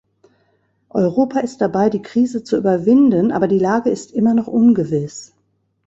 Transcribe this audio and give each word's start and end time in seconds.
Europa 0.89 1.41
ist 1.41 1.61
dabei, 1.61 1.91
die 1.91 2.01
Krise 2.01 2.43
zu 2.43 2.57
überwinden, 2.57 3.31
aber 3.31 3.47
die 3.47 3.59
Lage 3.59 3.91
ist 3.91 4.11
immer 4.13 4.33
noch 4.33 4.47
ungewiss. 4.47 5.35